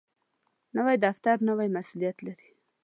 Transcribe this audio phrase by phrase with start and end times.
[0.75, 2.49] نوی دفتر نوی مسؤولیت لري